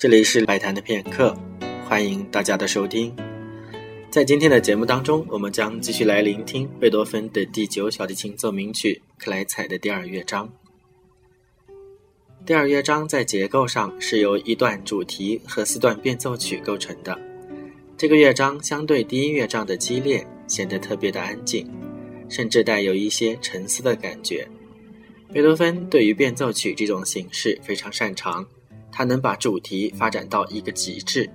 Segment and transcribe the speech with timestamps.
[0.00, 1.36] 这里是百谈的片刻，
[1.86, 3.14] 欢迎大家的收听。
[4.10, 10.50] 在今天的节目当中，我们将继续来聆听贝多芬的第九小提琴奏鸣曲克莱采的第二乐章。
[12.46, 17.20] 第二乐章在结构上是由一段主题和四段变奏曲构成的。
[17.98, 21.70] 这个乐章相对第一乐章的激烈，显得特别的安静，
[22.30, 24.48] 甚至带有一些沉思的感觉。
[25.30, 28.46] 贝多芬对于变奏曲这种形式非常擅长。
[28.92, 31.28] 他能把主题发展到一个极致。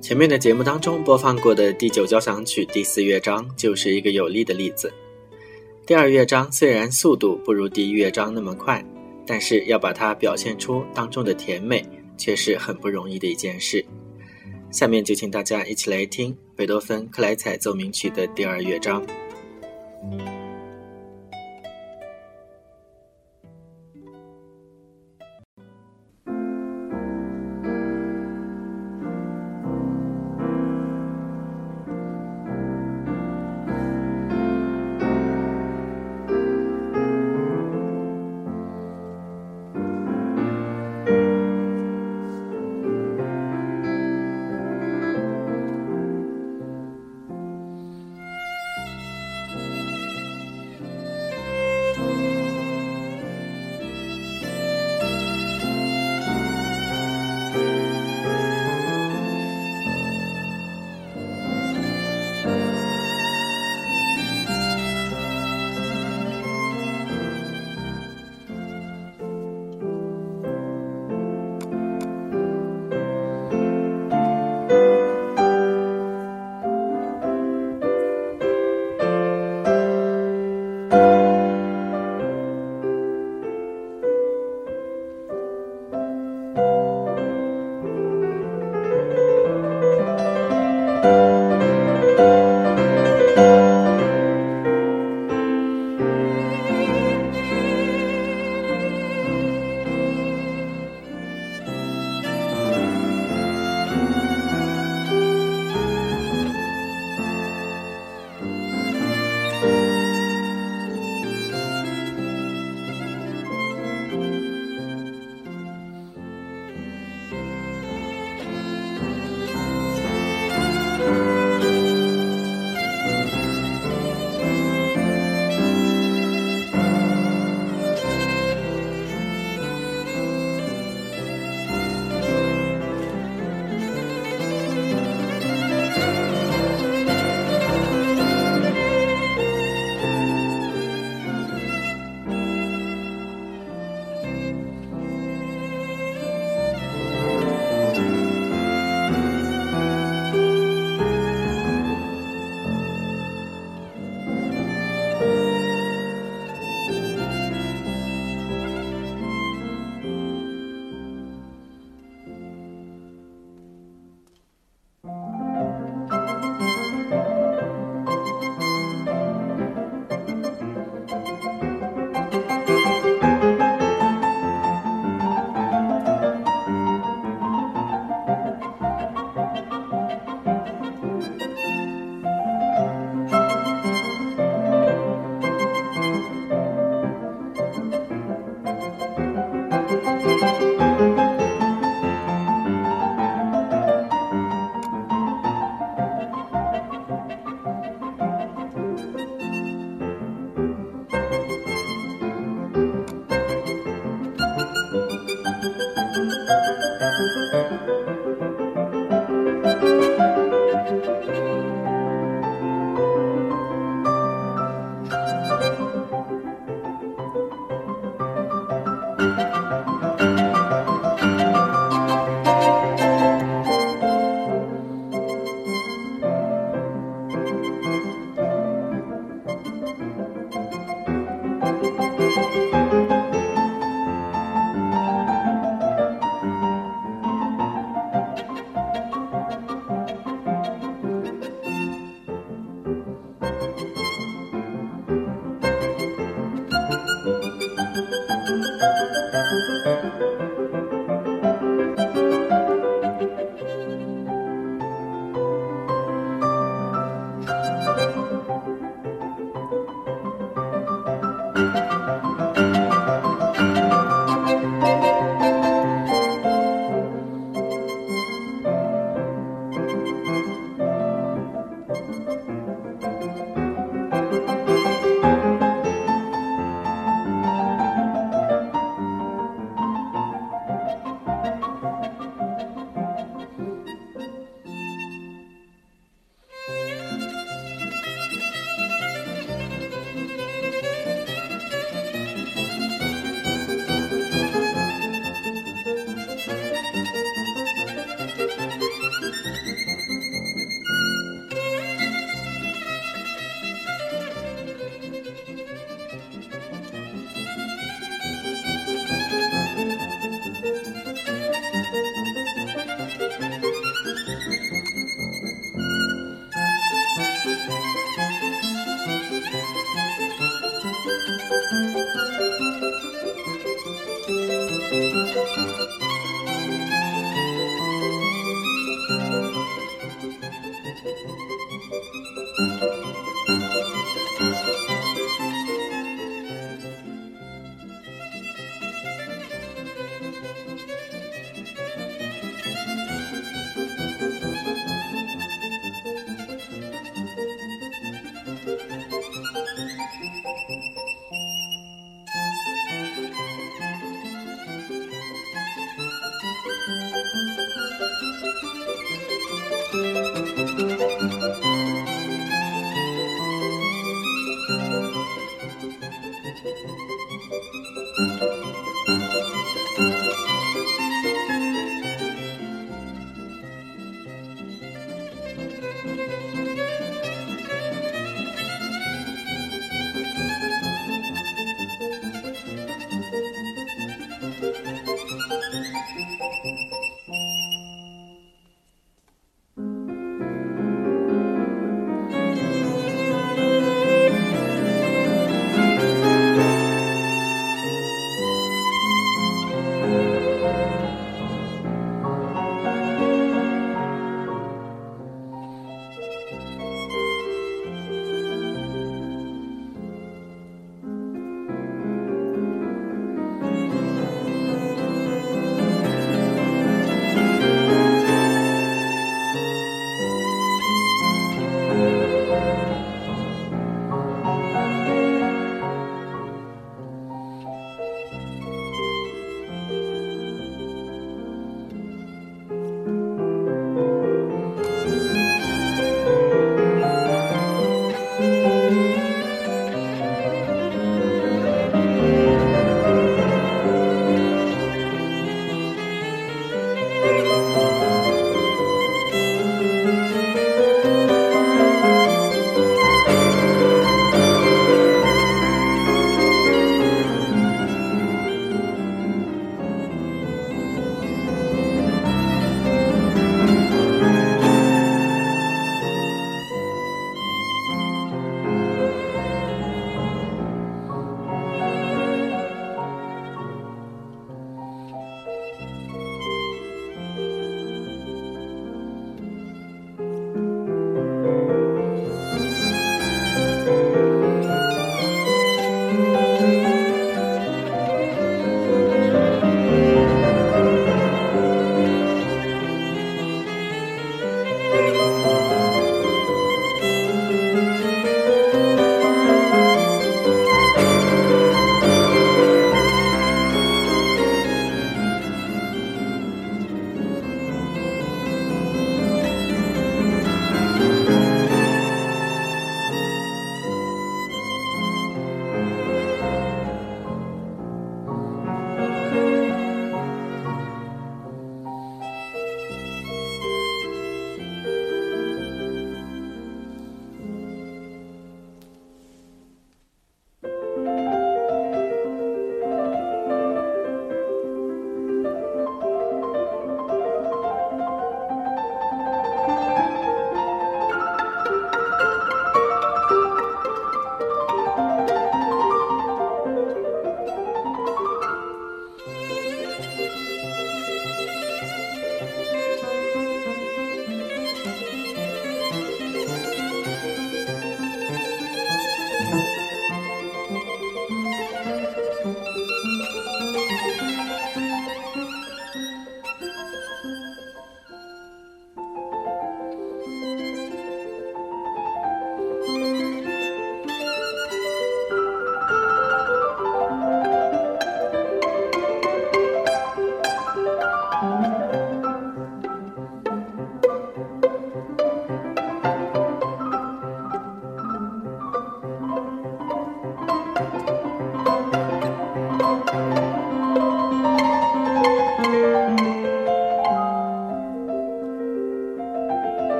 [0.00, 4.92] 前面的节目当中播放过的第九交响曲第四乐章就是一个有力的例子。
[5.84, 8.84] 第二乐章虽然速度不如第一乐章那么快，
[9.26, 11.84] 但是要把它表现出当中的甜美，
[12.16, 13.84] 却是很不容易的一件事。
[14.70, 19.04] 下面就请大家一起来听贝多芬克莱采奏鸣曲的第二乐章。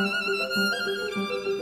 [0.00, 0.14] Thank
[1.46, 1.59] you.